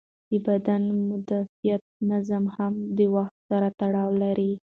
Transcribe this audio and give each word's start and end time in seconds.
د 0.29 0.33
بدن 0.45 0.83
مدافعت 1.09 1.83
نظام 2.11 2.43
هم 2.55 2.73
د 2.97 2.99
وخت 3.15 3.35
سره 3.49 3.67
تړلی 3.79 4.29
دی. 4.39 4.51